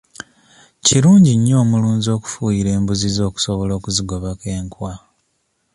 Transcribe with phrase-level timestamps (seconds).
[0.85, 4.93] Kirungi nnyo omulunzi okufuuyira embuzi ze okusobola okuzigobako enkwa.